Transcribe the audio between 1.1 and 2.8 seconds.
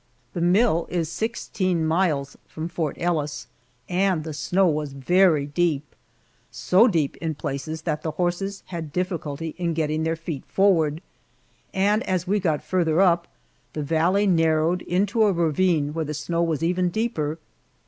sixteen miles from